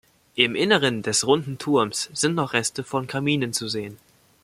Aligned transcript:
Im 0.33 0.55
Inneren 0.55 1.03
des 1.03 1.27
runden 1.27 1.59
Turms 1.59 2.09
sind 2.13 2.33
noch 2.33 2.53
Reste 2.53 2.83
von 2.83 3.05
Kaminen 3.05 3.53
zu 3.53 3.67
sehen. 3.67 3.99